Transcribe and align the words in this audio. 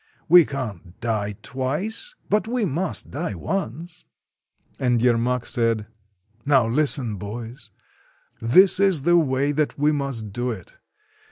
We 0.27 0.45
can't 0.45 0.99
die 0.99 1.35
twice, 1.43 2.15
but 2.27 2.47
we 2.47 2.65
must 2.65 3.11
die 3.11 3.35
once." 3.35 4.05
And 4.79 4.99
Yermak 4.99 5.45
said:— 5.45 5.85
"Now, 6.43 6.67
listen, 6.67 7.17
boys. 7.17 7.69
This 8.41 8.79
is 8.79 9.03
the 9.03 9.15
way 9.17 9.51
that 9.51 9.77
we 9.77 9.91
must 9.91 10.33
do 10.33 10.49
it. 10.49 10.79